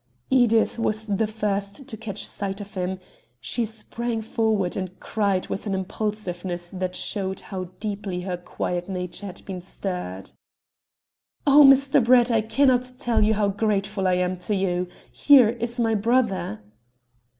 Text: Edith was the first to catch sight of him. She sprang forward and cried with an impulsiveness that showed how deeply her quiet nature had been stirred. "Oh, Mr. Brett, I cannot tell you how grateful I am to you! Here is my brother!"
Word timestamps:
Edith 0.31 0.79
was 0.79 1.05
the 1.05 1.27
first 1.27 1.87
to 1.87 1.95
catch 1.95 2.25
sight 2.25 2.59
of 2.59 2.73
him. 2.73 2.97
She 3.39 3.65
sprang 3.65 4.23
forward 4.23 4.75
and 4.75 4.99
cried 4.99 5.47
with 5.47 5.67
an 5.67 5.75
impulsiveness 5.75 6.69
that 6.69 6.95
showed 6.95 7.41
how 7.53 7.65
deeply 7.79 8.21
her 8.21 8.35
quiet 8.35 8.89
nature 8.89 9.27
had 9.27 9.45
been 9.45 9.61
stirred. 9.61 10.31
"Oh, 11.45 11.63
Mr. 11.63 12.03
Brett, 12.03 12.31
I 12.31 12.41
cannot 12.41 12.93
tell 12.97 13.21
you 13.23 13.35
how 13.35 13.49
grateful 13.49 14.07
I 14.07 14.13
am 14.15 14.37
to 14.39 14.55
you! 14.55 14.87
Here 15.11 15.49
is 15.49 15.79
my 15.79 15.93
brother!" 15.93 16.61